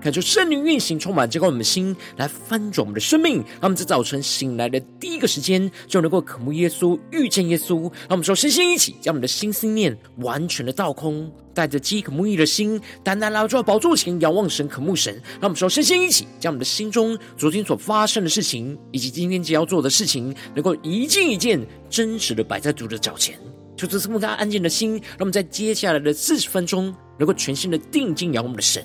[0.00, 3.38] 感受圣灵运行，充满这个我们的心，来翻转我们的生命。
[3.38, 7.82] 让我们在早晨醒来的第一个时间，就能够渴慕耶稣，遇见耶稣。
[7.82, 15.12] 让我们说，身心一起，将我们的心思念完全的倒空，带着饥渴慕义的心，单单来到宝座前，仰望神，渴慕神。
[15.40, 23.36] 让我们说，身心一起，将我们的心中昨天所发生的事情，以及今天将要做的事情，能够一件一件真实的摆在主的脚前。
[23.76, 28.84] 求主赐给我们安静的心，让我们在接下来的四十分钟，能够全心的定睛仰望我们的神。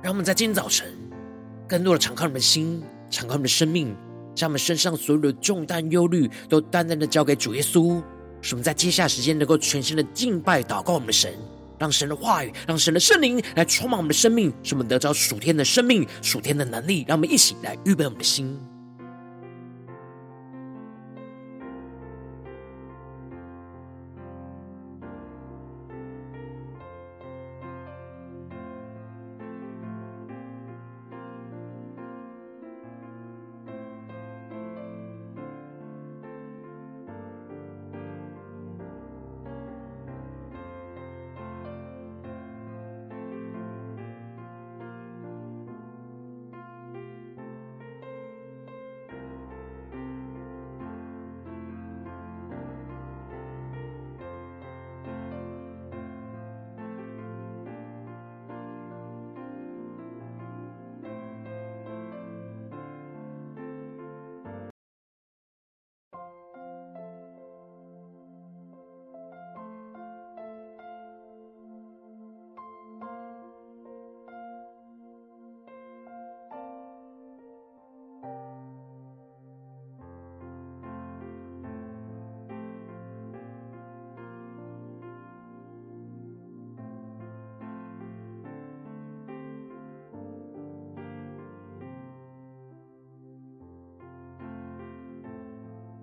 [0.00, 0.86] 让我们在今天早晨，
[1.68, 3.96] 更多的敞开我们的心，敞开我们的生命，
[4.32, 8.00] 将我们身上所有的重担、忧虑，都单单的交给主耶稣。
[8.40, 11.34] 使我们在接下来时间，能够全新的敬拜、祷告我们的神，
[11.80, 17.04] 让神的话语，让神的圣灵来充满我们的生命，使我们得着属天的生命、属天的能力。
[17.08, 18.56] 让我们一起来预备我们的心。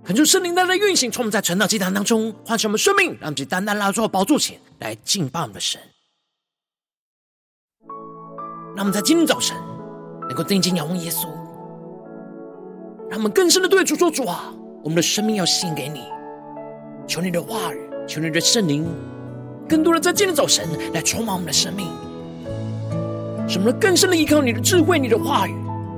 [0.06, 5.82] 恳求圣灵在那运行，从我们在晨祷祭坛当中唤醒我们生命，让我们单单拉到宝座前来敬拜我们的神。
[8.76, 9.58] 让我们在今天早晨
[10.28, 11.26] 能够定睛仰望耶稣，
[13.10, 16.04] 让我们更深的对主说：“主啊，我们的生命要献给你，
[17.08, 18.86] 求你的话语，求你的圣灵，
[19.68, 21.88] 更多的在今天早晨来充满我们的生命，
[23.50, 25.56] 使我们更深的依靠你的智慧、你的话语，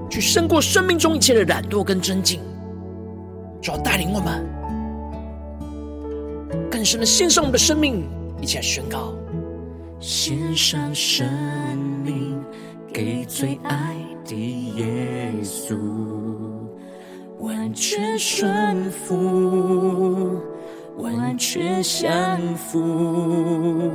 [0.09, 2.39] 去胜过生命中一切的懒惰跟尊敬。”
[3.67, 4.41] 主要带领我们
[6.72, 8.01] 更深的献上我们的生命，
[8.39, 9.13] 一起来宣告：
[10.00, 11.28] 献上生
[12.01, 12.41] 命
[12.94, 14.33] 给最爱的
[14.77, 15.75] 耶稣，
[17.39, 20.39] 完全顺服，
[20.95, 23.91] 完全降服，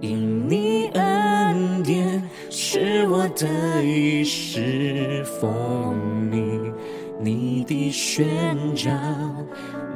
[0.00, 5.94] 因你恩典是我的一世奉
[6.30, 6.65] 你。
[7.18, 8.26] 你的宣
[8.74, 8.90] 召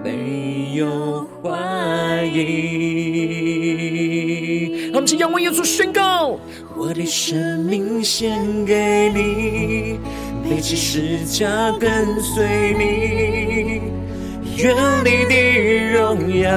[0.03, 2.41] 没有怀疑。
[4.87, 6.39] 让我们请仰望耶稣宣告：
[6.77, 9.99] 我的生命献给你，
[10.43, 13.83] 背起十架跟随你，
[14.57, 14.75] 愿
[15.05, 15.35] 你的
[15.93, 16.49] 荣耀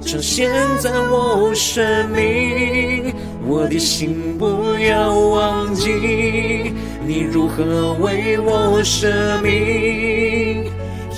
[0.00, 3.12] 彰显在我生命，
[3.46, 6.72] 我的心不要忘记。
[7.06, 9.08] 你如何为我舍
[9.42, 10.64] 命？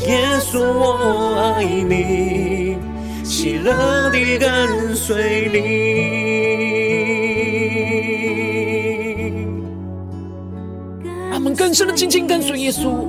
[0.07, 2.77] 耶稣，我爱你，
[3.25, 5.57] 喜乐地跟随你。
[11.31, 13.07] 让我们更深的紧紧跟随耶稣，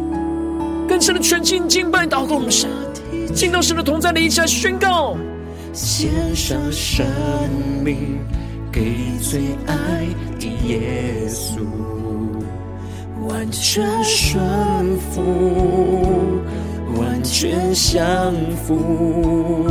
[0.87, 2.69] 更深的全心敬拜祷告我们神，
[3.33, 5.17] 进到神的同在里，一起来宣告：
[5.73, 7.05] 献上生
[7.83, 8.19] 命
[8.71, 9.75] 给最爱
[10.39, 11.59] 的耶稣。
[13.27, 16.41] 完全顺服，
[16.97, 18.33] 完全降
[18.65, 19.67] 服。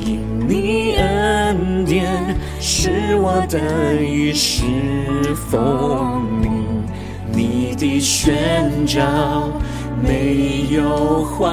[0.00, 0.18] 因
[0.48, 2.06] 你恩典
[2.60, 4.62] 是我的一世
[5.50, 6.84] 丰盈，
[7.32, 9.50] 你的宣召
[10.02, 11.46] 没有怀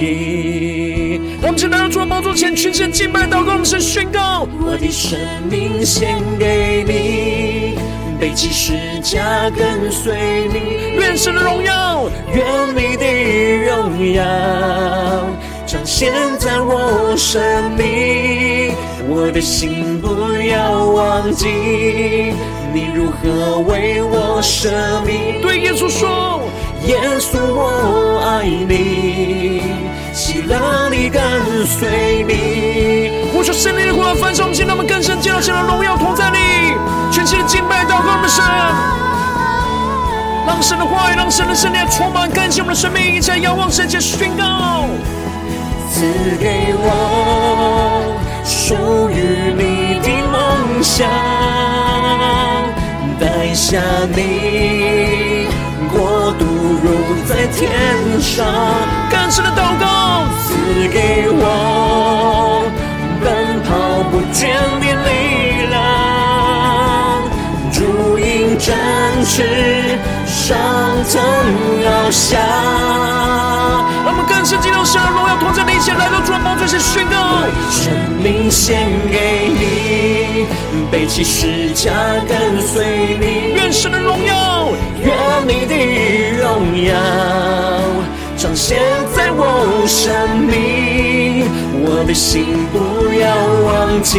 [0.00, 1.20] 疑。
[1.42, 5.18] 我们来到主的宝座前，全心敬拜祷告，是宣告我的生
[5.50, 7.78] 命献给你，
[8.18, 8.72] 背起十
[9.06, 10.96] 家跟随你。
[10.96, 12.44] 愿神的荣耀，愿
[12.74, 13.06] 你的
[13.64, 14.24] 荣耀
[15.64, 17.40] 彰显在我生
[17.76, 18.74] 命。
[19.08, 20.08] 我的心不
[20.42, 21.46] 要忘记，
[22.74, 24.68] 你如何为我舍
[25.06, 25.40] 命。
[25.40, 26.42] 对耶稣说，
[26.86, 29.62] 耶稣我爱你，
[30.12, 31.22] 喜乐地跟
[31.64, 33.30] 随你。
[33.32, 36.65] 我说圣灵的话，焚烧我们心，让我们更深见到神的荣耀同在你，
[37.26, 38.44] 全心的敬拜祷告的神，
[40.46, 44.84] 让神的话语，让神的圣灵充满更新我们的生命，一起来仰望神，去宣告，
[45.90, 46.02] 赐
[46.38, 48.14] 给我
[48.44, 48.76] 属
[49.10, 51.08] 于你的梦想，
[53.18, 53.80] 带下
[54.14, 55.48] 你
[55.90, 56.46] 国度
[56.80, 56.86] 如
[57.26, 57.68] 在天
[58.20, 58.46] 上，
[59.10, 60.54] 更深的祷告，赐
[60.92, 62.62] 给我
[63.20, 63.74] 奔跑
[64.12, 64.46] 不倦
[64.78, 65.10] 的力
[68.66, 68.76] 展
[69.24, 69.44] 翅
[70.26, 70.58] 上
[71.08, 71.22] 腾
[71.84, 72.36] 翱翔。
[74.04, 77.14] 让我们更深进入神的荣耀同在的一切，来到主的宝座前宣告，
[77.70, 80.46] 生命献给你，
[80.90, 81.92] 背起十架
[82.26, 83.54] 跟随你。
[83.54, 84.68] 愿神的荣耀，
[85.00, 85.14] 愿
[85.46, 85.76] 你的
[86.42, 86.92] 荣耀
[88.36, 88.82] 彰显
[89.14, 91.46] 在我生命。
[91.88, 93.30] 我的心不要
[93.62, 94.18] 忘记，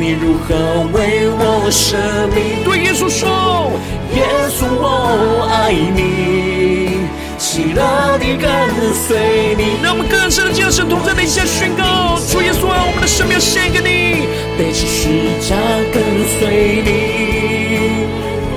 [0.00, 0.56] 你如何
[0.94, 1.98] 为我舍
[2.34, 2.64] 命。
[2.64, 3.70] 对耶稣说，
[4.16, 7.04] 耶稣我爱你，
[7.36, 8.48] 喜乐地跟
[8.94, 9.76] 随你。
[9.82, 14.24] 让我们更深的进入神同在的一切宣告，主耶稣啊，我们的生命要献给你，
[14.56, 15.54] 背起十架
[15.92, 16.00] 跟
[16.40, 16.88] 随你，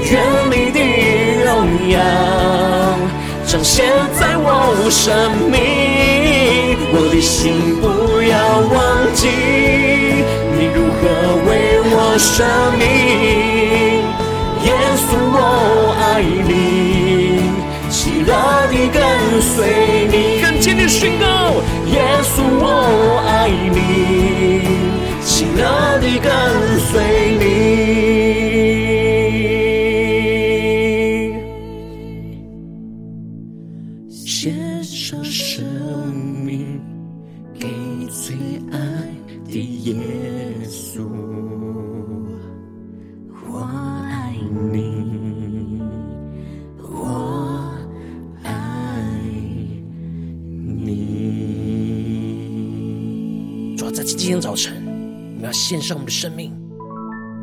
[0.10, 0.80] 愿你的
[1.44, 2.00] 荣耀
[3.46, 3.84] 彰显
[4.18, 5.12] 在我生
[5.52, 5.60] 命，
[6.94, 8.34] 我的心不要
[8.72, 9.28] 忘记，
[12.14, 12.46] 我舍
[12.78, 12.86] 命。
[14.64, 15.38] 耶稣我
[16.00, 17.42] 爱你，
[17.90, 18.32] 喜乐
[18.70, 19.02] 地跟
[19.42, 20.40] 随你。
[20.40, 21.26] 更坚定宣告，
[21.88, 22.66] 耶稣我
[23.28, 23.82] 爱你，
[25.22, 26.30] 喜乐地跟
[26.82, 26.92] 随
[27.40, 28.53] 你。
[55.74, 56.56] 献上我们的生命，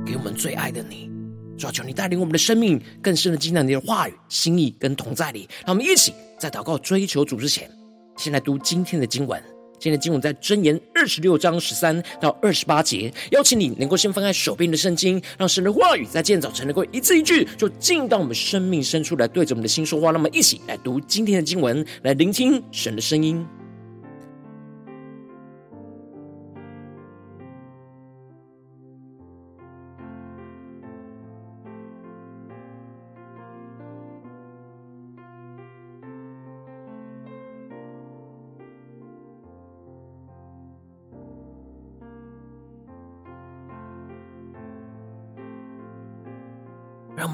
[0.07, 1.11] 给我们最爱的你。
[1.59, 5.49] 主要求你带领我们的生命更深的进到你的话语、心意跟同在里。
[5.67, 7.69] 让我们一起在祷告、追求主之前，
[8.17, 9.43] 先来读今天的经文。
[9.81, 13.13] 今天的经文在箴言二十六章十三到二十八节。
[13.33, 20.13] 邀请你能够先翻开手边的圣经，让神的话语在今天早晨能够一字一句就进到我们生命深处来，对着我们的心说话。
[20.13, 23.45] 那么，一起来读今天的经文，来聆听神的声音。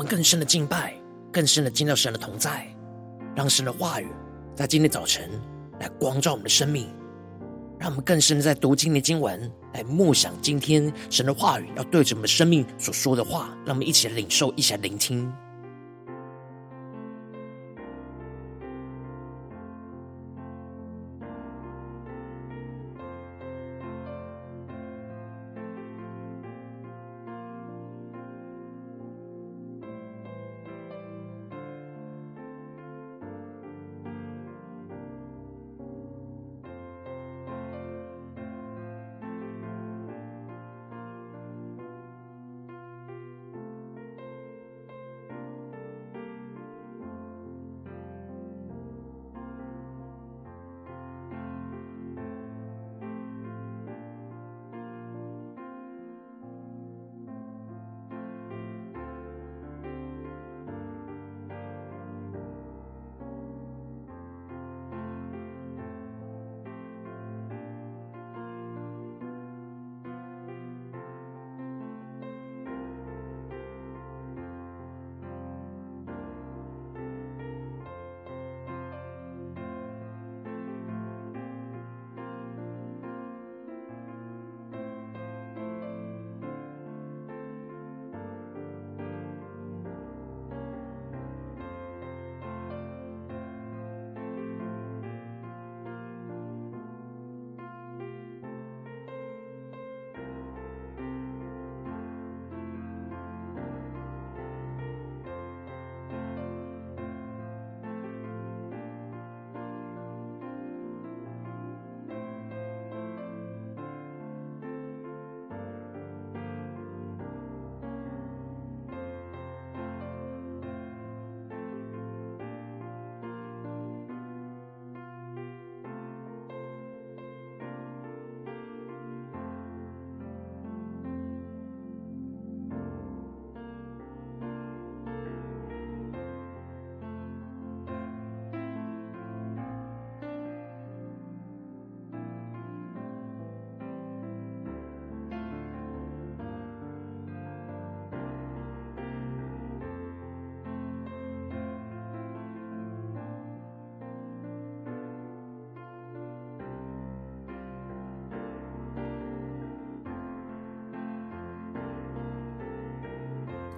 [0.06, 0.94] 更深的敬拜，
[1.32, 2.66] 更深的进到神的同在，
[3.34, 4.08] 让神的话语
[4.54, 5.28] 在今天早晨
[5.80, 6.88] 来光照我们的生命，
[7.78, 15.30] 让我们更深的在读经的经文来默想今天神的话语要对着我们生命所说的话，让我们一起来领受，一起来聆听。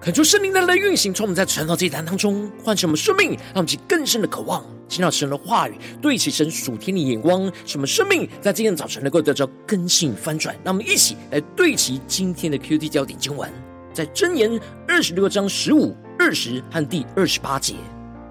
[0.09, 10.55] 恳求圣灵的来运行，从我们在晨祷祭坛当中唤醒我们生命，让我们去更深的渴望，听到神的话语，对齐神属天的眼光，使我们生命在今天早晨能够得到更新翻转。
[10.63, 13.47] 让我们一起来对齐今天的 QT 焦点经文，
[13.93, 17.75] 在箴言二十六章十五、二十和第二十八节。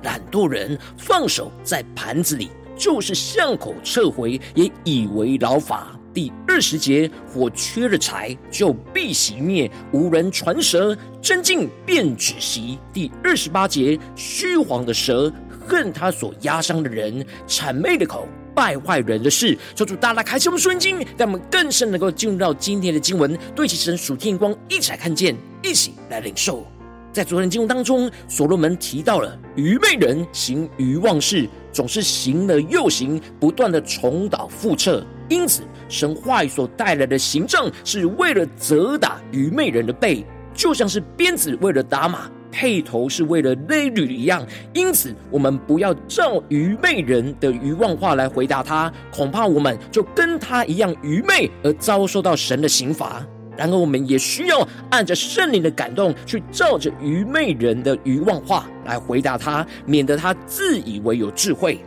[0.02, 5.96] 懒惰人放手在盘子里，就是巷口撤回，也以为劳法。
[6.14, 12.78] 第二十节，火缺了柴，就必熄灭，无人传舌，争竞便止息。
[12.92, 15.32] 第二十八节，虚谎的舌
[15.66, 19.56] 恨他所压伤的人，谄媚的口败坏人的事。
[19.74, 26.66] 求主大大开启我们属灵经，让我们更深能够进入到今天的经文，对齐神属天光，一起来看见，一起来领受。
[27.10, 35.04] 在昨天经文当中，所罗门提到了愚昧人行愚妄事，总是行了又行，不断的重蹈覆辙。
[35.28, 44.46] 因此，神话语所带来的刑杖是为了责打愚昧人的背，就像是鞭子为了打马，辔头是为了勒驴一样。
[44.72, 53.24] 因此，我们不要照愚昧人的愚妄话来回答他，恐怕我们就跟他一样愚昧，而遭受到神的刑罚。
[53.56, 61.80] 然而，我们也需要按着圣灵的感动，去照着愚昧人的愚妄话来回答他，免得他自以为有智慧。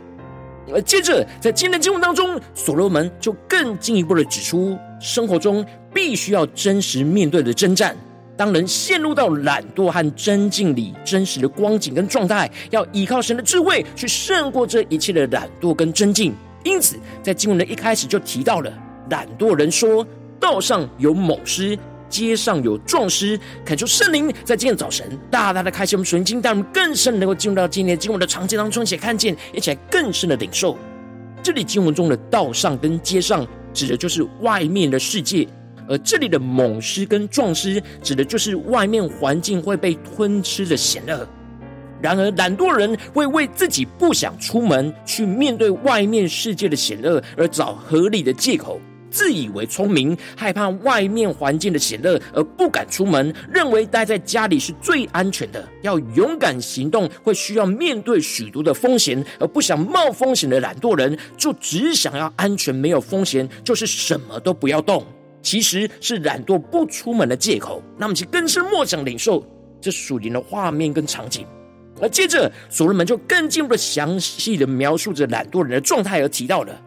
[0.70, 5.64] 而接着，在今天的经文当中，所罗门就更进一步的指出，生活中
[5.94, 7.96] 必须要真实面对的征战。
[8.36, 16.34] 当人陷入到懒惰和真境里真实的光景跟状态，要依靠神的智慧去胜过这一切的懒惰跟真境。
[16.64, 18.72] 因此，在经文的一开始就提到了
[19.10, 20.06] 懒惰人说。
[20.42, 21.78] 道上有某狮，
[22.12, 23.40] 街上有壮狮。
[23.64, 30.76] 恳求圣灵在今天早晨大大的开启我们属灵经，让我们更深能够进入到今天经文的场景当中，且看见，一起来更深的领受。
[31.42, 35.48] 这里经文中的道上跟街上，指的就是外面的世界；
[35.88, 41.26] 而这里的猛狮跟壮狮，指的就是外面环境会被吞吃的险恶。
[42.00, 48.80] 然而，懒惰人会为自己不想出门去面对外面世界的险恶而找合理的借口。
[49.12, 55.68] 自以为聪明，害怕外面环境的险恶而不敢出门，认为待在家里是最安全的。
[55.82, 65.04] 要勇敢行动，会需要面对许多的风险，而不想冒风险的懒惰人，就只想要安全，没有风险，就是什么都不要动。
[65.42, 67.82] 其实是懒惰不出门的借口。
[67.98, 69.44] 那么，其更是莫想领受
[69.80, 71.44] 这属灵的画面跟场景。
[72.00, 76.80] 而接着，所罗门就更进一步的详细的描述着懒惰人的状态，而提到了。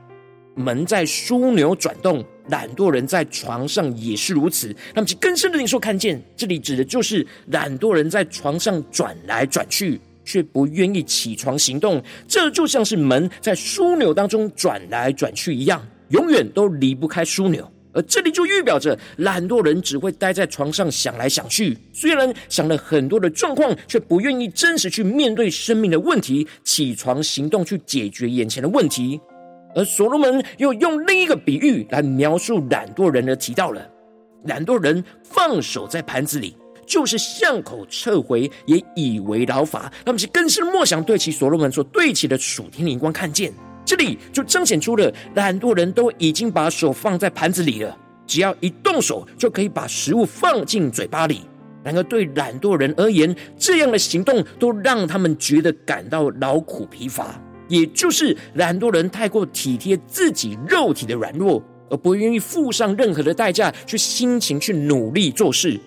[0.56, 4.76] 门在枢纽转动，懒惰人在床上也是如此。
[4.94, 12.02] 那么，其更深的领受看见，这里指的就是懒惰人在床上转来转去，却不愿意起床行动。
[12.28, 17.70] 这就像是门在枢纽当中转来转去一样，永远都离不开枢纽。
[17.94, 29.18] 而这里就预表着懒惰人只会待在床上想来想去，虽然想了很多的状况，却不愿意真实去面对生命的问题，起床行动去解决眼前的问题。
[29.76, 33.86] 而所罗门又用另一个比喻来描述懒惰人，而提到了
[34.46, 36.56] 懒惰人放手在盘子里，
[36.88, 39.92] 就是巷口撤回，也以为劳乏。
[40.06, 43.52] 那么，是更是莫想对齐所罗门所对齐的楚天灵光，看见
[43.84, 51.42] 这里就彰显出了懒惰人都已经把手放在盘子里了，只要一动手就可以把食物放进嘴巴里。
[51.84, 57.40] 然而，对懒惰人而言，这样的行动都让他们觉得感到劳苦疲乏。
[57.68, 65.80] 也就是懒惰人太过体贴自己肉体的软弱，而不愿意付上任何的代价去辛勤去努力做事。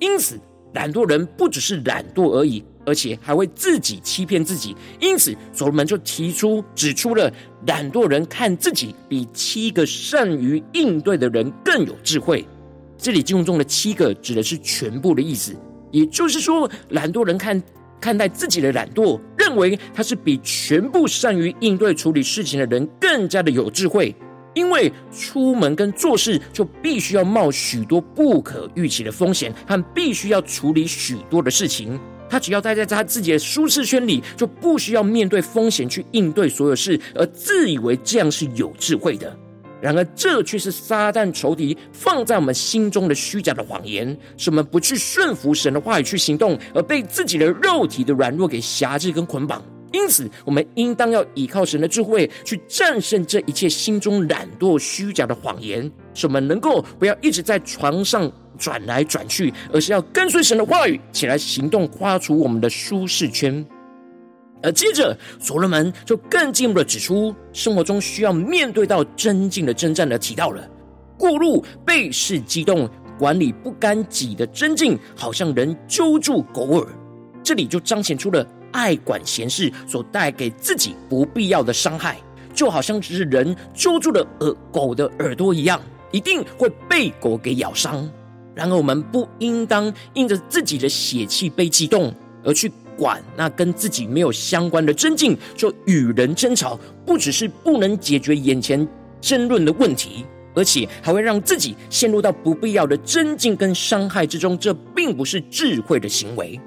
[0.00, 0.38] 因此，
[0.74, 4.76] 懒惰人不只是懒惰而已，而且还会自己欺骗自己。
[5.00, 7.32] 因此，所罗门就提出指出了
[7.66, 12.46] 懒惰人看自己比七个善于应对的人更有智慧。
[12.96, 15.54] 这里经文中的七个指的是全部的意思，
[15.90, 17.62] 也就是说，懒惰人看。
[18.00, 24.14] 看待自己的懒惰，认为他是比全部善于应对处理事情的人更加的有智慧，
[24.54, 31.98] 因为出门跟做事就必须要冒许多不可预期的风险，和必须要处理许多的事情。
[32.30, 39.34] 他只要待在他自己的舒适圈里，就不需要面对风险去应对所有事，而自以为这样是有智慧的。
[39.80, 49.62] 然而，这却是撒旦仇敌放在我们心中的虚假的谎言，使我们不去顺服神的话语去行动，而被自己的肉体的软弱给辖制跟捆绑。
[49.92, 63.64] 因此，我们应当要依靠神的智慧去战胜这一切心中懒惰虚假的谎言，使我们能够不要一直在床上转来转去，而是要跟随神的话语起来行动，跨出我们的舒适圈。
[64.62, 70.68] 而接着，所罗门就更进一步的指出，生活中需要面对到争竞的征战的提到了
[71.16, 72.88] 过路，背式激动，
[73.18, 76.86] 管理不干己的争竞，好像人揪住狗耳。
[77.42, 82.18] 这里就彰显出了爱管闲事所带给自己不必要的伤害，
[82.52, 88.08] 就好像只是人揪住了耳狗的耳朵一样，一定会被狗给咬伤。
[88.54, 92.12] 然而，我们不应当因着自己的血气被激动
[92.44, 98.86] 而去管那跟自己没有相关的争竞，就与人争吵，不只是不能解决眼前
[99.20, 104.58] 争论的问题，而且还会让自己陷入到不必要的争竞跟伤害之中。
[104.58, 106.60] 这并不是智慧的行为。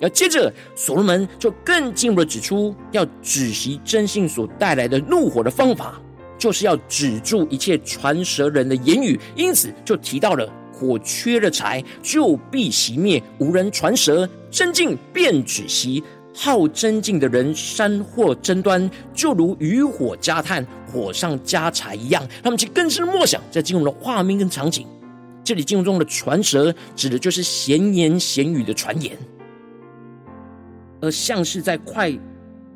[0.00, 6.00] 而接着，所罗门就更进一步的指出，要止息争性所带来的怒火的方法，
[6.38, 9.18] 就是要止住一切传舌人的言语。
[9.34, 16.02] 因此，就提到了火缺了柴，就必熄灭；无人传舌，真境便止息。
[16.34, 22.24] 好真境的人煽惑争端，就如渔火加炭，火上加柴一样。
[22.44, 24.86] 他们去更深默想，在进入了画面跟场景。
[25.42, 29.18] 这里经文中的传舌，指的就是闲言闲语的传言。
[31.00, 32.12] 而像是在快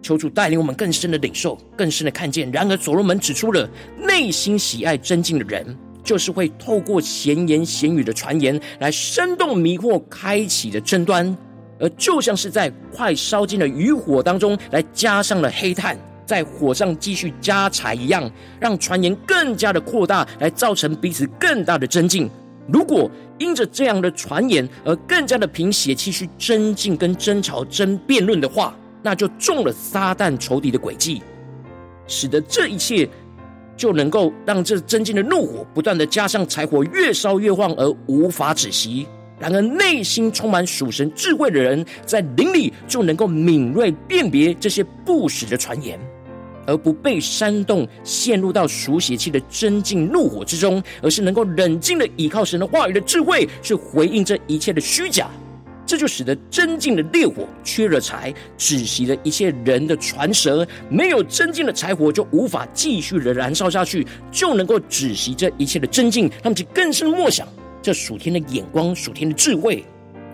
[0.00, 2.50] 求主带领我们更深的领受，更深的看见。
[2.50, 5.64] 然而，所罗门指出了内心喜爱真境的人，
[6.02, 11.36] 就是会透过闲言闲语的传言来生动迷惑开启的争端，
[11.78, 22.30] 而就像是在快烧尽的余火当中来加上了黑炭，在火上继续加柴一样，让传言更加的扩大，来造成彼此更大的争竞。
[22.68, 31.20] 如果因着这样的传言而更加的凭血气去争竞、跟争吵、争辩论的话，那就中了撒旦仇敌的诡计，
[32.06, 33.08] 使得这一切
[33.76, 39.06] 就能够让这真经的怒火不断的加上柴火，越烧越旺而无法止息。
[39.38, 45.98] 然而，内心充满属神智慧的人，在灵里就能够敏锐辨别这些不实的传言。
[46.64, 55.28] 而不被煽动，陷入到属血气的真经怒火之中，而是能够冷静的依靠神的话语的智慧，去回应这一切的虚假。
[55.92, 60.66] 这就使得争竞的烈火缺了柴，止息了一切人的传舌。
[60.88, 66.30] 没有争竞的柴火，就无法继续的燃烧下去，就能够止息这一切的真境。
[66.42, 67.46] 他们就更深默想
[67.82, 69.84] 这属天的眼光、属天的智慧。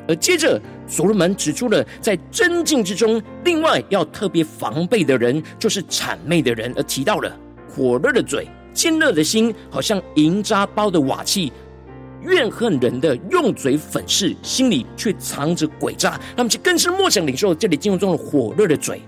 [0.06, 6.72] 而接着，所罗门指出了在真境之中，另外要特别防备的人，就是谄媚的人。
[6.76, 7.36] 而提到了
[7.68, 11.52] 火热的嘴、尖热的心，好像银渣包的瓦器，
[12.22, 16.20] 怨恨人的用嘴粉饰，心里却藏着诡诈。
[16.36, 19.00] 那么，就更是默想领受这里经文中的火热的嘴，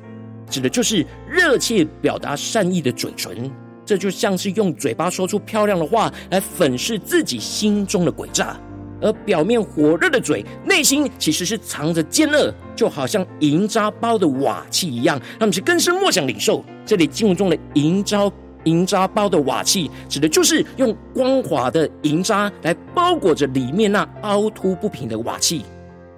[0.49, 3.51] 指的就是热切表达善意的嘴唇。
[3.85, 8.57] 这就像是用嘴巴说出漂亮的话，来粉饰自己心中的诡诈。
[9.03, 15.19] 而表面火热的嘴，内心其实是藏着奸恶，就好像银渣包的瓦器一样。
[15.39, 18.31] 他们是更深默想领受这里经文中的银渣
[18.65, 25.65] 银渣包的瓦器，指的就是用光滑的银渣来包裹着里面那凹凸不平的瓦器，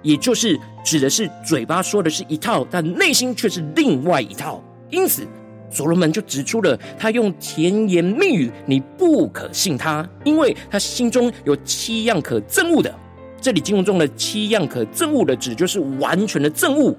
[0.01, 4.63] 也就是指的是嘴巴说的是一套，但内心却是另外一套。
[4.89, 5.27] 因此。
[5.71, 12.93] 所罗门就指出了，他用甜言蜜语，你不可信他，因为他心中有七样可憎恶的。
[13.41, 16.95] 这里经文中的七样可憎恶的，指就是完全的憎恶。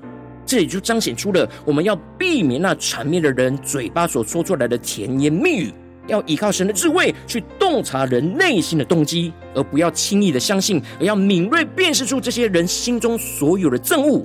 [0.47, 5.73] 这里就彰显出了我们要避免那谄媚的人嘴巴所说出来的甜言蜜语，
[6.07, 14.25] 要依靠神的智慧去洞察人内心的动机，而不要轻易的相信，而要敏锐辨识出这些人心中所有的憎恶。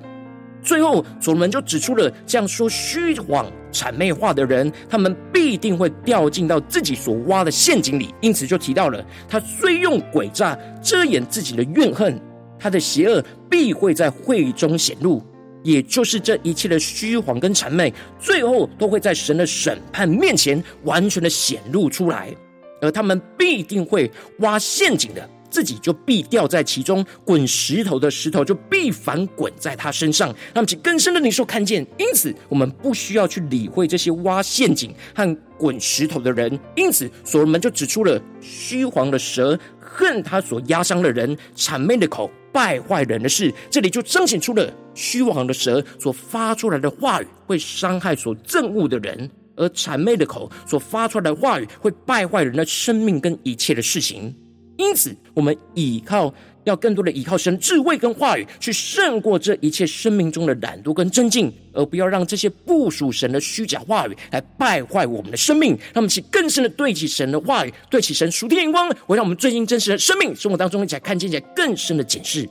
[0.62, 8.13] 最后，所罗门就指出了这样说虚谎、谄媚话的人，他们必定会掉进到自己所挖的陷阱里。
[8.19, 12.19] 因此，就提到了他虽用诡诈遮掩自己的怨恨，
[12.60, 15.23] 他的邪恶必会在会中显露。
[15.63, 22.34] 也就是这一切的虚谎跟谄媚，最后都会在神的审判面前完全的显露出来，
[22.82, 25.30] 而他们必定会挖陷阱的。
[25.49, 31.85] 自己就必掉在其中，滚石头的石头就必反滚在他身上，让其更深的领受看见。
[31.97, 36.59] 因此，我们不需要去理会这些挖陷阱和滚石头的人。
[36.75, 43.53] 因此，所罗门就指出了虚谎的蛇恨他所压伤的人，谄媚的口败坏人的事。
[43.69, 54.33] 这里就彰显出了虚谎的蛇所发出来的话语会伤害所憎恶的人，而谄媚的口所发出来的话语会败坏人的生命跟一切的事情。
[54.80, 65.72] 因此，我们倚靠要更多的倚靠神智慧跟话语，去胜过这一切生命中的懒惰跟尊敬，而不要让这些不属神的虚假话语来败坏我们的生命。
[65.94, 72.48] 让我们起更深的对齐神的话语，对齐神属天眼光，我让我们最近真实的生命生活当中一起来看见，一起来更深的警示。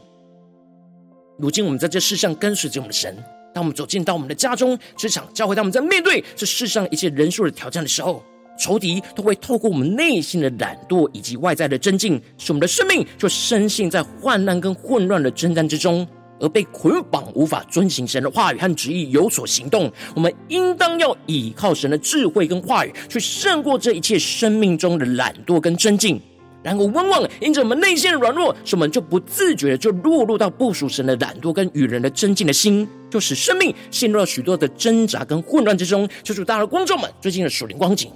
[1.39, 3.17] 如今我们在这世上跟随着我们的神，
[3.55, 8.23] 当我们走进到我们的家中、职场、教会，当我们在面对这世上一切人数的挑战的时候。
[8.59, 16.07] 仇敌都会透过我们内心的懒惰以及外在的增进，使我们的生命就深陷在患难跟混乱的征战之中，
[16.41, 19.91] 而被捆绑，无法遵行神的话语和旨意有所行动。
[20.15, 26.21] 我们应当要倚靠神的智慧跟话语，去胜过这一切生命中的懒惰跟增进。
[26.61, 36.07] 然而，往往因着我们内心的软弱，使我们就不自觉的就落入到不属神的懒惰跟与人的增进的心，就使生命陷入了许多的挣扎跟混乱之中。
[36.25, 38.11] 求主，大的观众们，最近的属灵光景。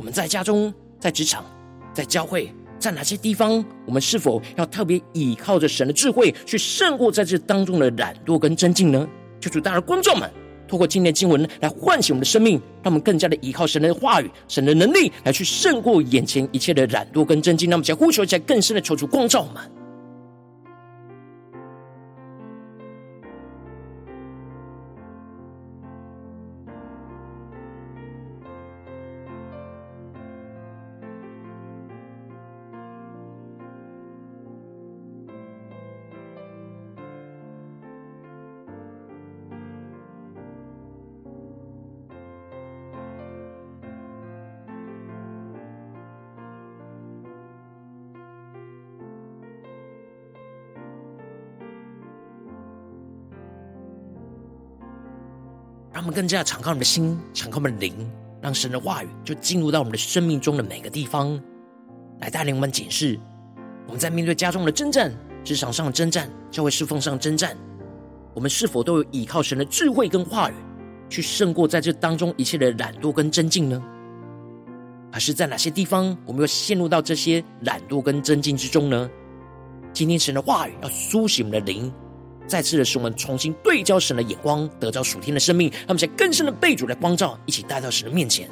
[0.00, 1.44] 我们在家中、在职场、
[1.92, 9.06] 在教会，在哪些地方，我们是否要特别倚靠着神的智慧，去胜过在这当中的懒惰跟增进呢？
[9.42, 10.30] 求主，大的观众们，
[10.66, 17.68] 透过今天经文来唤醒我们的生命，让我们更加的依靠神的话语、神的能力，来去胜过眼前一切的懒惰跟增进。
[17.68, 19.62] 那么，想呼求起来，更深的求主光照我们。
[56.10, 57.94] 更加敞开我们的心，敞开我们的灵，
[58.40, 61.40] 让神的话语就进入到我们的生命中的每个地方，
[62.20, 63.18] 来带领我们检视
[63.86, 65.12] 我们在面对家中的征战、
[65.44, 67.56] 职场上的征战、教会侍奉上的征战，
[68.34, 70.54] 我们是否都有依靠神的智慧跟话语，
[71.08, 73.82] 去胜过在这当中一切的懒惰跟争竞呢？
[75.12, 79.10] 还是在哪些地方我们又陷入到这些懒惰跟争竞之中呢？
[79.92, 81.92] 今天神的话语要苏醒我们的灵。
[82.50, 88.48] 再次的使我们重新对焦神的眼光，得到属天的生命，让我们在更深的被主的光照，一起带到神的面前。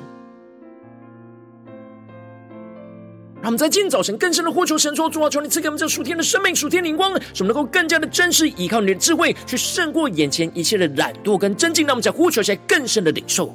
[3.41, 11.85] 让我们在今早晨更深的呼求神说：主啊，求你赐给我们这属天的生命、属天灵光，使我们能够更加的真实依靠你的智慧，去胜过眼前一切的懒惰跟争竞。
[11.85, 13.53] 让我们在呼求下更深的领受。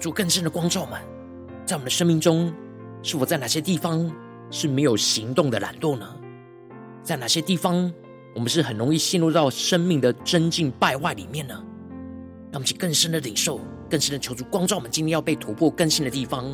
[0.00, 0.98] 主更深的光照们，
[1.66, 2.50] 在我们的生命中，
[3.02, 4.10] 是否在哪些地方
[4.50, 6.08] 是没有行动的懒惰呢？
[7.02, 7.92] 在哪些地方，
[8.34, 11.54] 我们是很容易陷入到生命的真境败坏里面呢？
[12.50, 13.60] 让我们去更深的领受，
[13.90, 16.50] 更深的求助光照我们，今天要被突破更新的地方。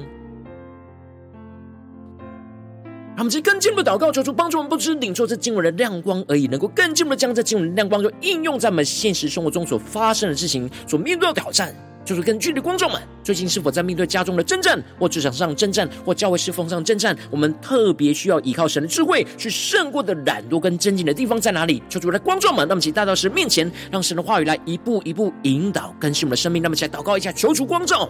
[3.17, 11.75] 让我们去更进一步祷告，求主帮助我们，不只是领受这经文的亮光而已，能够更进一步的将这经文的亮光，就应用在我们现实生活中所发生的事情，所面对的挑战。
[12.05, 17.17] 就是根据的观众们，最近是否在面对家中的征战，或职场上征战，或教会侍奉上征战？
[17.31, 21.83] 我们特别需要依靠神的智慧，去胜过的懒惰跟争竞的地方在哪里？
[21.89, 26.63] 求主的观众们，那么请带到神面前，让神的话语来一步一步引导更新我们的生命。
[26.63, 28.09] 那么，请来祷告一下，求主光照。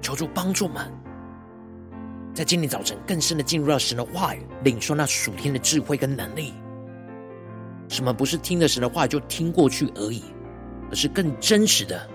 [0.00, 0.90] 求主帮助们，
[2.32, 6.54] 在今天早晨更深的进入到神的话语，领受那属天的智慧跟能力。
[7.88, 10.22] 什么不是听了神的话就听过去而已，
[10.90, 12.08] 而是更真实的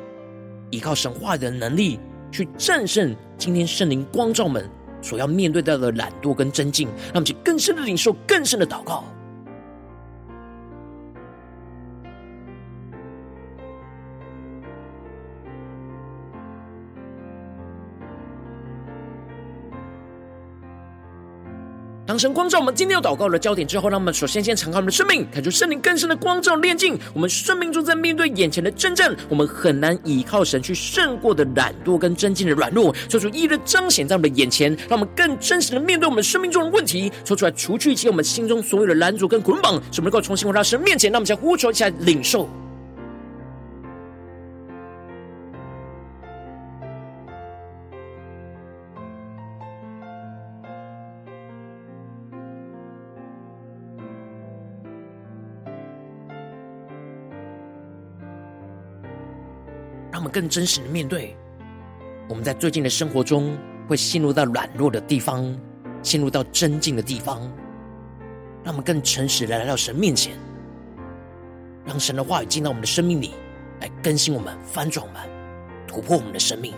[0.72, 2.00] 依靠神话的能力，
[2.32, 4.70] 去战胜今天圣灵光照们
[5.02, 9.04] 所要面对到的懒惰跟争竞，让我们更深的领受，更深的祷告。
[22.18, 41.12] 神光照我们今天要祷告的焦点之后，让我们首先先敞开我们的生命，看出圣灵更深的光照炼境我们生命中在面对眼前的征战，我们很难依靠神去胜过的懒惰跟争竞的软弱，做出一一彰显在我们的眼前，让我们更真实的面对我们生命中的问题，说出来除去一切我们心中所有的拦阻跟捆绑，使我们能够重新回到神面前。
[41.12, 42.50] 让我们先呼求一下领受。
[60.36, 61.34] 更真实的面对，
[62.28, 65.58] 我们在最近的生活中会陷入到软弱的地方，
[66.04, 67.40] 陷入到真境的地方，
[68.62, 70.34] 让我们更诚实的来到神面前，
[71.86, 73.32] 让神的话语进到我们的生命里，
[73.80, 75.22] 来更新我们、翻转我们、
[75.88, 76.74] 突破我们的生命。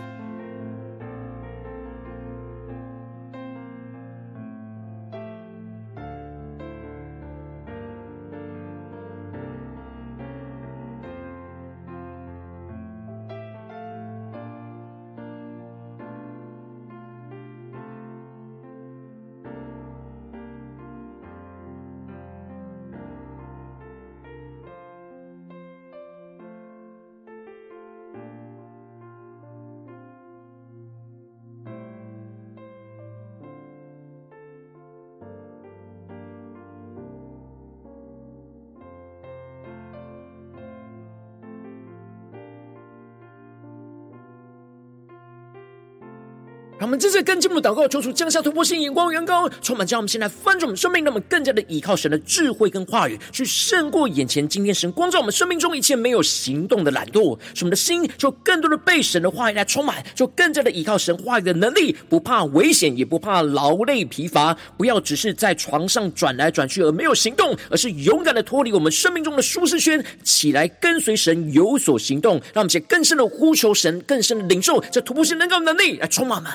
[46.98, 76.50] 们这次跟进步祷告，求主降下突破性眼光，远高充满，将我们现在翻转我们生命，让我们更加的依靠神的智慧跟话语，去胜过眼前今天神光照我们生命中一切没有行动的懒惰，使我们的心就更多的被神的话语来充满，就更加的依靠神话语的能力，不怕危险，也不怕劳累疲乏，不要只是在床上转来转去而没有行动，而是勇敢的脱离我们生命中的舒适圈，起来跟随神有所行动，让我们且更深的呼求神，更深的领受这突破性能够能力来充满们。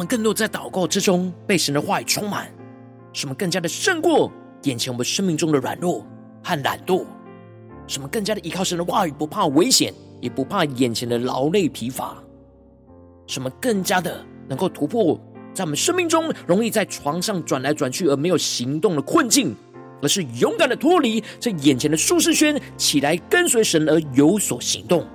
[0.00, 2.50] 们更多在祷告之中被神的话语充满，
[3.12, 4.32] 使我们更加的胜过
[4.62, 6.06] 眼前我们生命中的软弱
[6.42, 7.04] 和懒惰，
[7.86, 12.16] 使我们更加的依靠神的话语，不怕危险，也不怕眼前的劳累疲乏，
[13.26, 15.20] 使我们更加的能够突破
[15.52, 19.54] 在我们生命中容易在床上转来转去而没有行动的困境，
[20.00, 25.06] 而是勇敢的脱离这眼前的舒适圈，起来跟随神而有所行动。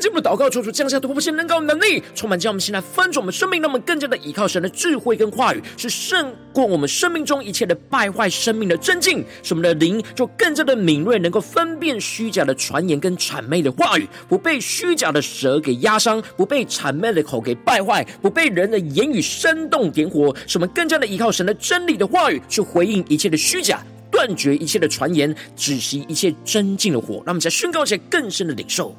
[0.00, 28.96] 我们这次跟进步祷告，求主降下突破性、能高能力，充满将我们现在翻转我们生命，让我们更加的依靠神的智慧跟话语，是胜过我们生命中一切的败坏生命的真境，使我们的灵就更加的敏锐，能够分辨虚假的传言跟谄媚的话语，不被虚假的舌给压伤，不被谄媚的口给败坏，不被人的言语煽动点火，使我们更加的依靠神的真理的话语，去回应一切的虚假，断绝一切的传言，止息一切真境的火，让我们在宣告一些更深的领受。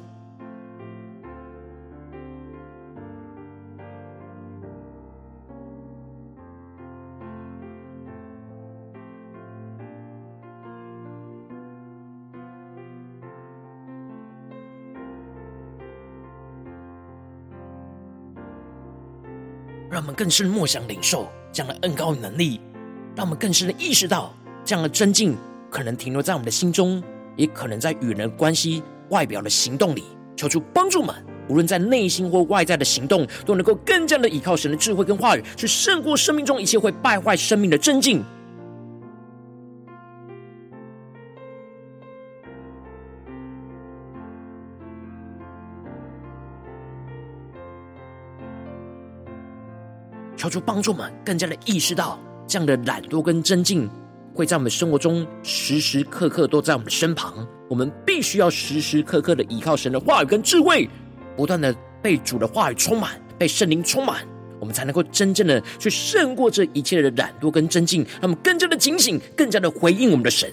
[20.02, 22.60] 我们更深默想领受这样的恩高与能力，
[23.14, 24.34] 让我们更深的意识到
[24.64, 25.36] 这样的真境
[25.70, 27.00] 可能停留在我们的心中，
[27.36, 30.02] 也可能在与人关系外表的行动里。
[30.34, 31.14] 求主帮助们，
[31.48, 38.24] 无论在内心或外在的行动，都能够更加的依靠神的智慧跟话语，去胜过生命中一切会败坏生命的真境。
[50.42, 53.88] 求主帮助我们更加的意识到，这样的懒惰跟争竞
[54.34, 57.46] 会在我们生活中时时刻刻都在我们的身旁。
[57.70, 60.90] 我们必须要时时刻刻的依靠神的话语跟智慧，
[61.36, 64.26] 不断的被主的话语充满，被圣灵充满，
[64.58, 70.50] 我们才能够真正的去胜过这一切的懒惰跟争竞，让我们更加的警醒，更加的回应我们的神。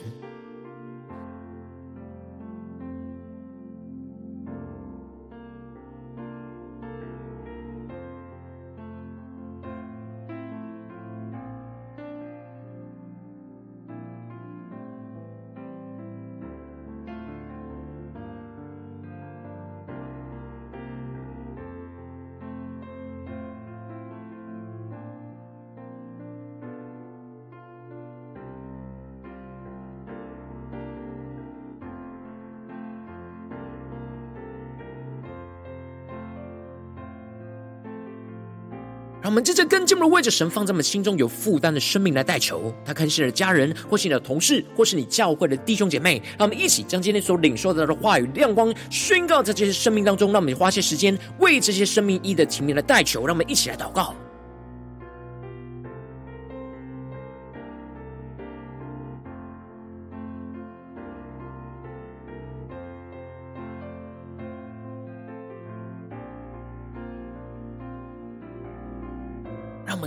[39.39, 42.73] 们接着更进一步的为着神放在我们心中有负担的生命来代求。
[42.85, 46.21] 他可能是你的家人，或是你的同事，或是你教会的弟兄姐妹。
[46.37, 50.33] 让我们一起将今天所领受到的话语亮光宣告在这些生命当中。
[50.33, 53.25] 让我们花些时间为这些生命一的情面来代求。
[53.25, 54.13] 让我们一起来祷告。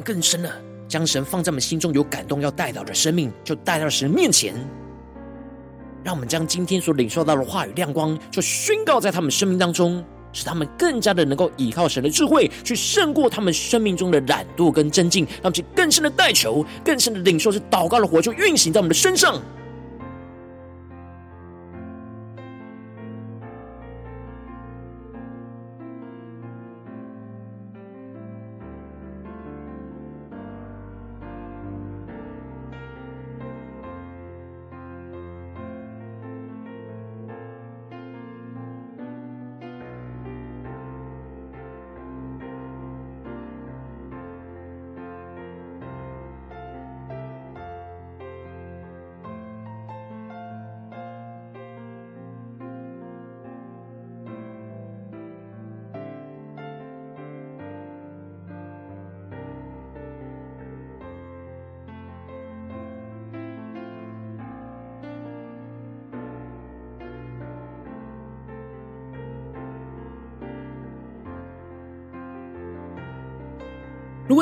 [0.02, 0.50] 更深了
[0.88, 4.54] 将神放在我们心中有感动要带到的生命，就带到神面前。
[6.04, 19.40] 让我们将今天所领受到的话语亮光，就宣告在他们生命当中，使他们更加的能够依靠神的智慧，去胜过他们生命中的懒惰跟争竞，让其更深的代求，更深的领受，是祷告的火就运行在我们的身上。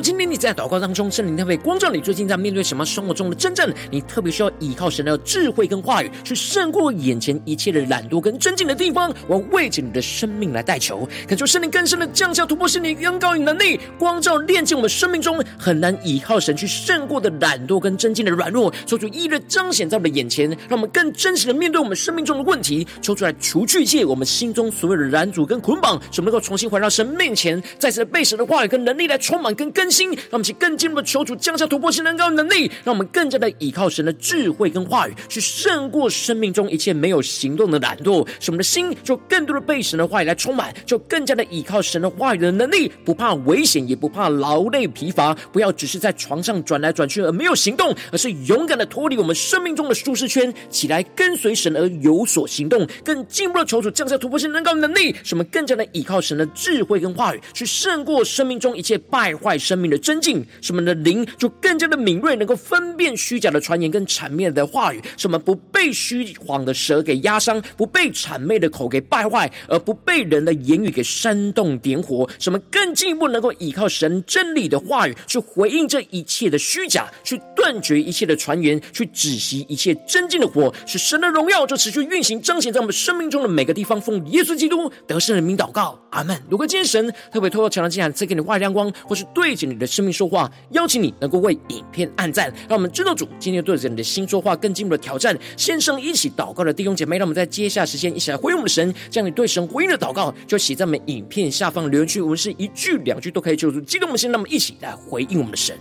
[0.00, 9.12] 今天你在祷告当中，圣灵特别光照你，最近在面对什么生活中的真正，你特别需要依靠神的智慧跟话语，去胜过眼前一切的懒惰跟尊敬的地方。
[9.26, 84.00] 我要为着你的生命来代求，恳求圣灵更深的降下突破圣灵恩高与能力，光照炼净我们生命中很难依靠神去胜过的懒惰跟尊敬的软弱，求主一一彰显在我们的眼前，让我们更真实的面对我们生命中的问题，求主来除去一切我们心中所有的拦阻跟捆绑，使我们能够重新回到神面前，再次被神的话语跟能力来充满跟更新，让我们去更进一步的求主降下突破性能高能力，让我们更加的依靠神的智慧跟话语，去胜过生命中一切没有行动的懒惰，使我们的心就更多的被神的话语来充满，就更加的依靠神的话语的能力，不怕危险，也不怕劳累疲乏，不要只是在床上转来转去而没有行动，而是勇敢的脱离我们生命中的舒适圈，起来跟随神而有所行动，更进一步的求主降下突破性能高能力，使我们更加的依靠神的智慧跟话语，去胜过生命中一切败坏生命的争竞，使我们的灵就更加的敏锐，能够分辨虚假的传言跟谄媚的话语，使我们不被虚谎的舌给压伤，不被谄媚的口给败坏，而不被人的言语给煽动点火，使我们更进一步能够依靠神真理的话语，去回应这一切的虚假，去断绝一切的传言，去止息一切争竞的火，使神的荣耀就持续运行彰显在我们生命中的每个地方。
[84.00, 86.36] 奉耶稣基督得胜的名祷告，阿门。
[86.48, 95.36] 如果今天神特别透过强的经函赐给你外亮光，或是对景你的生命说话，邀请你能够为影片按赞，让我们知道主今天对着你的心说话，更进一步的挑战。
[95.56, 105.78] 线上一起祷告的弟兄姐妹，让我们在接下时间一起来回应我们的神，将你对神回应的祷告就写在我们影片下方留言区，无论是一句两句都可以，就是激动我们心，那么一起来回应我们的神，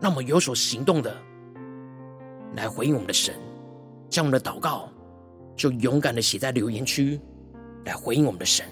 [0.00, 1.14] 让我们有所行动的
[2.56, 3.34] 来回应我们的神，
[4.08, 4.88] 将我们的祷告
[5.56, 7.20] 就勇敢的写在留言区
[7.84, 8.64] 来回应我们的神。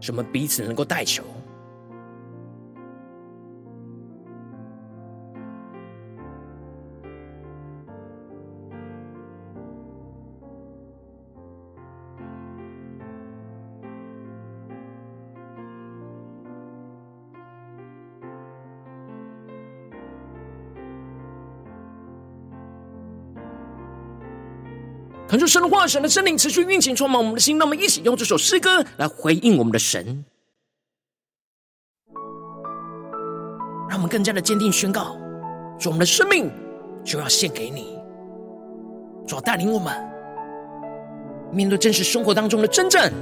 [0.00, 1.22] 什么彼此能够代求。
[25.28, 27.58] 恳求神的话、神的圣灵持续运行，充满我们的心。
[27.58, 30.24] 让我们一起用这首诗歌来回应我们的神，
[33.90, 35.18] 让我们更加的坚定宣告：
[35.78, 36.50] 说我们的生命
[37.04, 37.98] 就要献给你，
[39.26, 39.94] 主要带领我们
[41.52, 43.12] 面对真实生活当中的征战，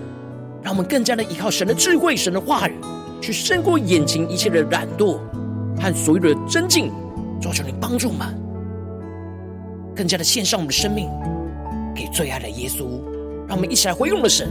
[0.62, 2.78] 让我们更加的依靠神的智慧、神的话语，
[3.20, 5.18] 去胜过眼前一切的懒惰
[5.76, 6.92] 和所有的争竞。
[7.40, 8.32] 主，求你帮助我们，
[9.92, 11.10] 更加的献上我们的生命。
[11.96, 13.00] 给最爱的耶稣，
[13.48, 14.50] 让我们一起来回应我们的神，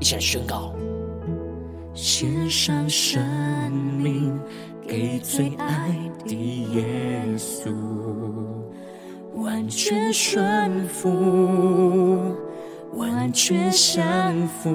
[0.00, 0.72] 一起来宣告：
[1.92, 3.22] 献上生
[3.70, 4.36] 命
[4.86, 5.94] 给最爱
[6.26, 6.34] 的
[6.72, 7.70] 耶稣，
[9.34, 12.34] 完全顺服，
[12.94, 14.70] 完全降服。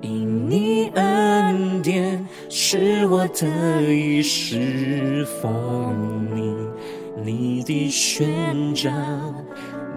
[0.00, 6.56] 因你恩典，使我得以侍奉你，
[7.24, 8.90] 你的宣召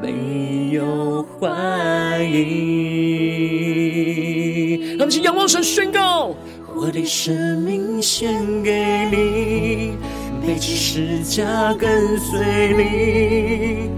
[0.05, 2.45] 没有怀疑。
[4.97, 6.35] 让我们仰望神宣告：
[6.75, 8.33] 我的生命献
[8.63, 9.93] 给你，
[10.45, 12.39] 背起十字架跟随
[12.77, 13.89] 你，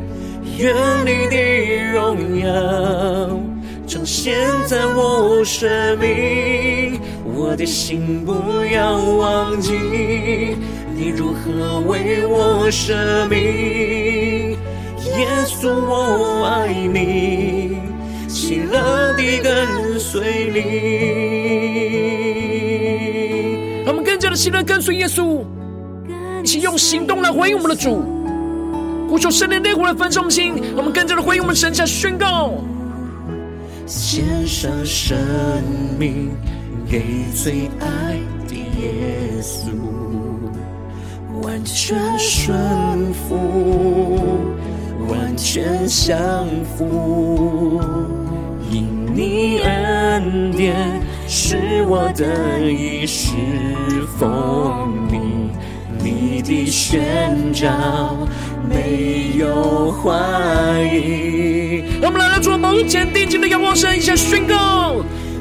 [0.58, 0.74] 愿
[1.06, 1.36] 你的
[1.92, 2.48] 荣耀。
[3.86, 4.36] 彰显
[4.66, 8.34] 在我生命，我的心不
[8.74, 9.72] 要忘记
[10.94, 14.17] 你如何为我舍命。
[15.18, 17.78] 耶稣，我爱你，
[18.28, 20.60] 喜乐地跟随你。
[23.84, 25.44] 让我们更加的喜乐跟随耶稣，
[26.44, 28.04] 一起用行动来回应我们的主，
[29.10, 30.54] 呼求圣灵烈火来焚烧我们心。
[30.56, 32.54] 让我们更加的回应我们神，下宣告。
[33.88, 35.18] 献上生
[35.98, 36.30] 命
[36.90, 37.02] 给
[37.34, 39.72] 最爱的耶稣，
[41.42, 43.36] 完全顺服，
[44.16, 44.17] 完
[45.38, 46.18] 全降
[46.76, 47.80] 服。
[48.70, 50.76] 因你恩典，
[51.28, 53.32] 使我得以侍
[54.20, 55.52] 奉你，
[56.04, 58.18] 你的宣召
[58.68, 60.12] 没有怀
[60.94, 61.84] 疑。
[62.02, 64.96] 让我们来到主的宝座前，定睛的仰望神，一下宣告：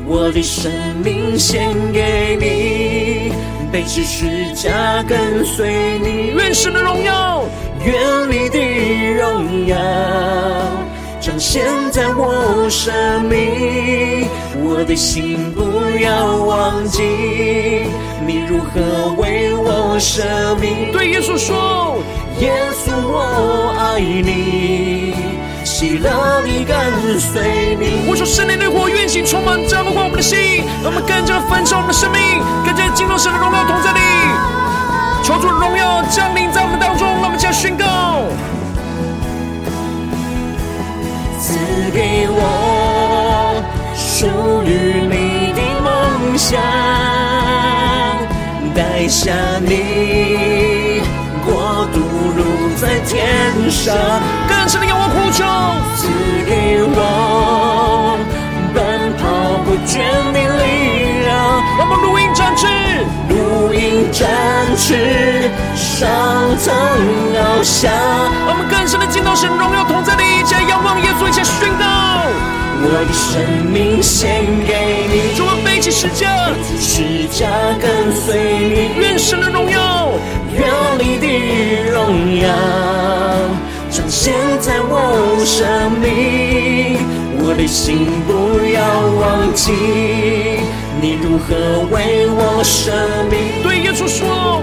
[0.07, 0.71] 我的生
[1.05, 3.33] 命献给你，
[3.73, 6.33] 背起十字架跟随你。
[6.37, 7.43] 愿神的荣耀，
[7.87, 7.95] 愿
[8.31, 8.59] 你的
[9.15, 9.77] 荣耀
[11.21, 14.29] 彰显在我生命。
[14.59, 15.63] 我的心不
[16.01, 17.03] 要忘记
[18.27, 20.23] 你如何为我舍
[20.61, 20.93] 命。
[20.93, 22.03] 对耶稣说。
[22.39, 22.53] 耶
[22.85, 25.15] 稣，我爱你，
[25.65, 26.77] 喜乐你跟
[27.19, 28.05] 随你。
[28.11, 32.21] 我说圣灵的火运行充满浇灌我们的心，让我们更加焚烧我们的生命，
[32.67, 34.66] 更加进入神的荣耀同在里。
[35.27, 37.85] 求主荣耀降临在我们当中，让我们将宣告。
[41.41, 41.59] 赐
[41.91, 43.61] 给我
[43.97, 44.29] 属
[44.63, 46.63] 于你的梦想，
[48.73, 51.03] 带下你
[51.45, 51.99] 国度。
[52.37, 52.45] 如
[52.77, 53.19] 在天
[53.69, 53.97] 上，
[54.49, 55.45] 更深的仰望呼求，
[55.97, 56.07] 赐
[56.47, 58.17] 给我
[58.73, 58.79] 奔
[59.17, 59.27] 跑
[59.65, 59.99] 不倦
[60.33, 61.35] 的力量。
[61.81, 61.99] 我们，
[64.87, 66.07] 展翅，上
[66.63, 66.73] 腾
[67.35, 67.91] 翱翔。
[68.47, 71.85] 我们更深的敬到神荣耀同在的一切，仰望耶稣，一切宣告。
[72.79, 76.29] 我的生命献给你，主啊，背起十字架，
[76.79, 77.49] 十字架
[77.81, 80.13] 跟随你，愿神的荣耀。
[80.55, 80.63] 愿
[80.99, 81.27] 你的
[81.91, 82.49] 荣耀
[83.91, 86.97] 彰显在我生命，
[87.43, 88.81] 我的心不要
[89.21, 89.73] 忘记
[91.07, 91.55] 你如何
[91.95, 92.91] 为我舍
[93.31, 93.63] 命。
[93.63, 94.61] 对耶稣说，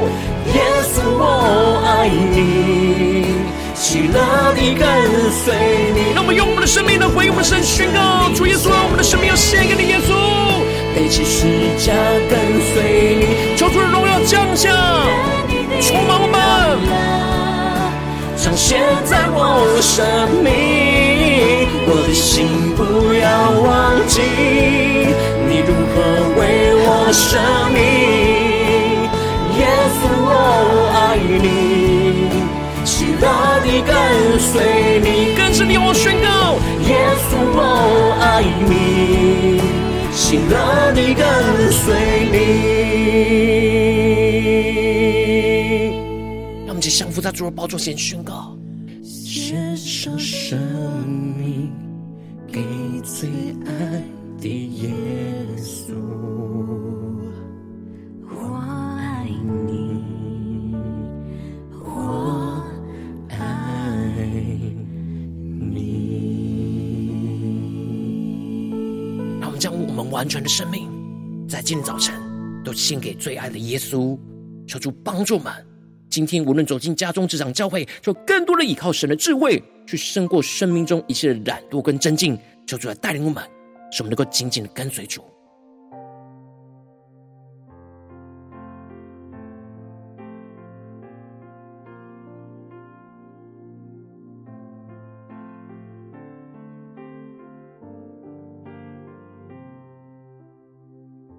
[0.54, 3.40] 耶稣我爱你，
[3.74, 4.20] 喜乐
[4.54, 4.84] 地跟
[5.32, 5.56] 随
[5.96, 6.12] 你。
[6.14, 10.12] 让我们用我们的生命来回应我们的神，宣告主耶稣，我们的生命要献给你，耶稣，
[10.94, 11.94] 背起十字架
[12.28, 12.36] 跟
[12.76, 14.68] 随你，求主的荣耀降下。
[15.80, 16.36] 充满我们，
[18.36, 20.04] 彰显在我生
[20.44, 20.52] 命，
[21.88, 22.82] 我的心不
[23.14, 23.26] 要
[23.62, 23.68] 忘
[24.08, 24.22] 记
[25.48, 25.96] 你如何
[26.40, 26.42] 为
[26.86, 27.38] 我舍
[27.74, 27.78] 命。
[29.60, 29.62] 耶
[29.98, 30.30] 稣，我
[30.94, 31.46] 爱你，
[32.86, 33.26] 喜乐
[33.64, 33.92] 地跟
[34.40, 34.52] 随
[35.02, 35.08] 你。
[35.36, 36.58] 跟着你，我宣告：
[36.88, 36.92] 耶
[37.28, 37.58] 稣，我
[38.22, 38.72] 爱你，
[40.12, 40.54] 喜乐
[40.94, 41.22] 地跟
[41.72, 41.84] 随
[42.32, 42.84] 你。
[46.96, 48.56] 降服在主的宝座前宣告，
[49.54, 51.72] 献上生命
[52.52, 52.64] 给
[53.04, 53.30] 最
[53.68, 54.02] 爱
[54.40, 54.90] 的耶
[55.58, 55.94] 稣，
[58.32, 59.30] 我爱
[59.68, 60.74] 你，
[61.84, 62.66] 我
[63.30, 63.38] 爱
[65.60, 65.78] 你。
[69.40, 70.90] 让我们将我们完全的生命，
[71.48, 72.16] 在今天早晨
[72.64, 74.18] 都献给最爱的耶稣，
[74.66, 75.73] 求主帮助我们。
[76.14, 82.38] 今天无论走进家中、职场、教会，就更多的依靠神的智慧，去胜过生命中一切的懒惰跟争竞，
[82.68, 83.44] 求主来带领我们，
[83.92, 85.24] 使我们能够紧紧的跟随主。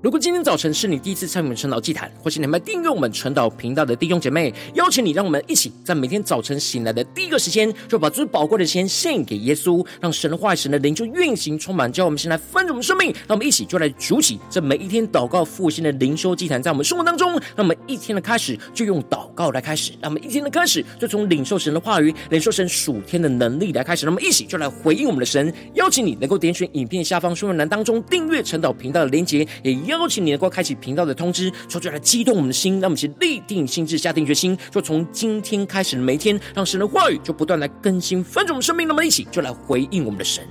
[0.05, 13.14] 如果今天早晨是你第一次参与我们晨祷祭坛，或是你们订阅我们晨祷频道的弟兄姐妹，邀请你，让我们一起在每天早晨醒来的第一个时间，就把最宝贵的时间献给耶稣，让神的话语、神的灵就运行充满，叫我们先来分盛我们生命。
[13.26, 24.05] 让我们一起就来筑起这每一天祷告复兴的灵修祭坛，在我们生活当中，让我们一天的开始就用祷告来开始，让我们一天的开始就从领受神的话语、领受神属天的能力来开始。
[24.05, 38.86] 让我们一起就来回应我们的神，邀请你能够点选影片下方说明栏当中订阅晨祷频道的连结，也邀请你能够开启频道的通知，说出来激动我们的心，让我们先立定心智，下定决心，就从今天开始的每一天，让神的话语就不断来更新翻转我们生命。
[38.86, 40.47] 那么一起就来回应我们的神。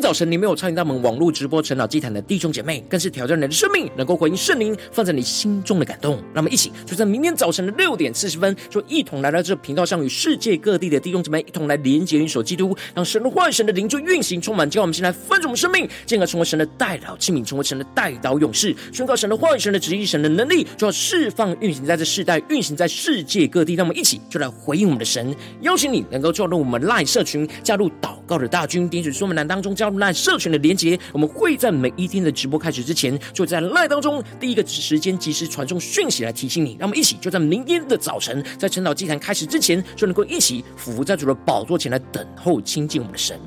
[0.00, 6.14] 早晨你没有参与到我们网络直播晨祷祭坛的弟兄姐妹，更是挑战你的生命，能够回应圣灵放在你心中的感动。
[6.32, 14.68] 让我们一起就在明天早晨的六点四十分，就一同来到这频道上，与世界各地的弟兄姐妹一同来连接、联手基督，让神的话语、神的灵就运行充满。
[14.70, 23.74] 叫我们先来分盛我们生命，进而成为神的代祷器皿，成为神的代祷勇士，宣告神的话语、神的旨意、神的能力，就要释放运行在这世代，运行在世界各地。
[23.74, 36.76] 让我们一起就来回应我们的神，邀请你能够加入我们 LINE 社群，加入祷告的大军，点选说明栏当中加入 LINE 社群的连接，我们会在每一天的直播开始之前，就在赖当中第一个时间及时传送讯息来提醒你。
[36.78, 43.38] 让我们一起就在明天的早晨，在晨岛祭坛开始之前，就能够一起俯伏在主的宝座前来等候亲近我们的神。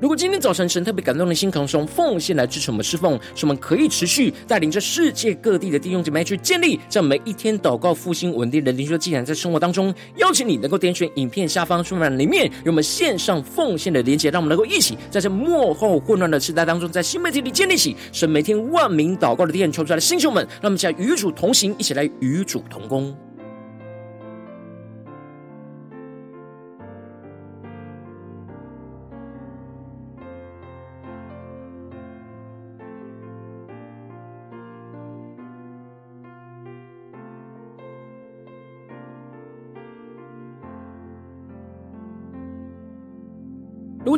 [0.00, 23.12] 如果今天早晨神特别感动的心，可能从奉献来支持我们侍奉，使我们可以持续带领着世界各地的弟兄姐妹去建立这每一天祷告复兴稳定的灵修祭坛，在生活当中，邀请你能够点选影片下方说明栏里面有我们线上奉献的连结，让我们能够一起在这幕后混乱的时代当中，在新媒体里建立起神每天万名祷告的殿，求出来的弟兄们，让我们一起来与主同行，一起来与主同工。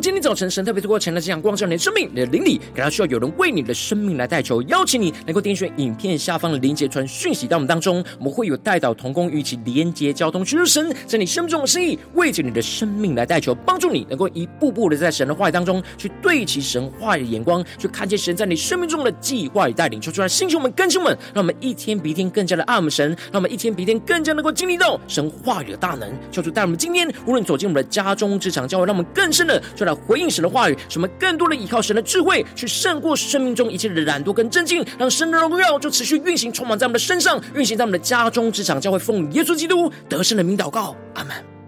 [0.01, 29.61] 今天早晨神特别透过前来这样光照你的生命，你的灵里，感到需要有人为你的生命来代求，邀请你能够点选影片下方的连结传讯息到我们当中，我们会有代祷同工与其连结交通，寻求神在你生命中的心意，为着你的生命来代求，帮助你能够一步步的在神的话语当中去对齐神话语的眼光，去看见神在你生命中的计划与带领，求出来弟兄们、更新们，让我们一天比一天更加的爱我们神，让我们一天比一天更加能够经历到神话语的大能，求主带我们今天无论走进我们的家中、职场、教会，让我们更深的。
[29.75, 41.60] 就来回应神的话语，使我们更多的依靠神的智慧，去胜过生命中一切的懒惰跟震惊，让神的荣耀就持续运行，充满在我们的身上，运行在我们的家中、职场、教会，奉耶稣基督得胜的名祷告，阿门。